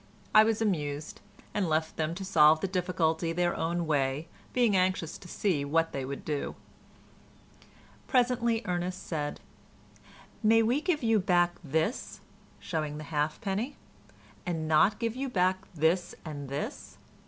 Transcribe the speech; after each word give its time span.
I 0.33 0.43
was 0.43 0.63
amused, 0.63 1.21
and 1.53 1.69
left 1.69 1.95
them 1.95 2.15
to 2.15 2.25
solve 2.25 2.59
the 2.61 2.67
difficulty 2.67 3.33
their 3.33 3.55
own 3.55 3.85
way, 3.85 4.27
being 4.51 4.75
anxious 4.75 5.15
to 5.19 5.27
see 5.27 5.63
what 5.63 5.91
they 5.91 6.03
would 6.05 6.25
do. 6.25 6.55
Presently 8.07 8.63
Ernest 8.65 9.05
said, 9.05 9.41
"May 10.41 10.63
we 10.63 10.81
give 10.81 11.03
you 11.03 11.19
back 11.19 11.51
this" 11.63 12.19
(showing 12.59 12.97
the 12.97 13.03
halfpenny) 13.13 13.75
"and 14.43 14.67
not 14.67 14.97
give 14.97 15.15
you 15.15 15.29
back 15.29 15.71
this 15.75 16.15
and 16.25 16.49
this?" 16.49 16.97